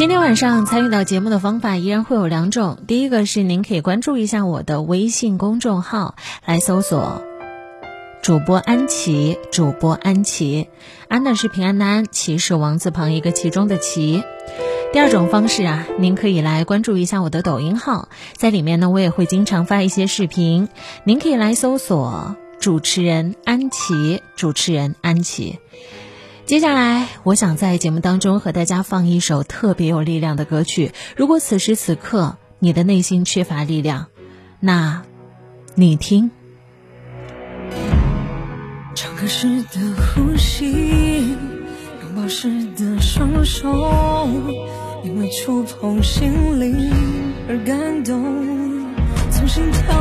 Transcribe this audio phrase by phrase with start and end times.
[0.00, 6.14] 今天晚上参与到节目的方法依然会有两种，第一个是您可以关注一下我的微信公众号，
[6.46, 7.22] 来搜索
[8.22, 10.68] 主播安琪，主播安琪，
[11.08, 14.24] 安呢是平安的安，琪是王字旁一个其中的琪。
[14.94, 20.70] 第二种方式啊，您可以来关注一下我的抖音号，在里面呢我也会经常发一些视频，
[21.04, 25.58] 您可以来搜索主持人安琪，主持人安琪。
[26.50, 30.90] 接下来，我想在节目当中和大家放一首特别有力量的歌曲。
[31.16, 34.08] 如果此时此刻你的内心缺乏力量，
[34.58, 35.04] 那，
[35.76, 36.32] 你听。
[38.96, 44.28] 唱歌时的呼吸，拥抱时的双手，
[45.04, 46.90] 因为触碰心灵
[47.48, 48.84] 而感动，
[49.30, 49.99] 从心跳。